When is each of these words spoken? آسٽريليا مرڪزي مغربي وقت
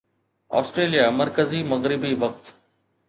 آسٽريليا 0.59 1.05
مرڪزي 1.19 1.61
مغربي 1.73 2.13
وقت 2.25 2.45